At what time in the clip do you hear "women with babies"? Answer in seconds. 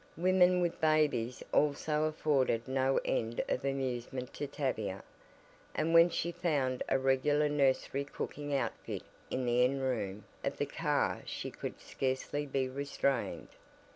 0.17-1.43